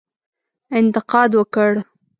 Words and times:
انتقاد 0.79 1.31
وکړ. 1.39 1.71